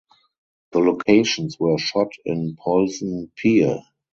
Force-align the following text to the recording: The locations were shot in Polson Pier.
The 0.71 0.79
locations 0.79 1.59
were 1.59 1.77
shot 1.77 2.11
in 2.25 2.55
Polson 2.55 3.31
Pier. 3.35 3.83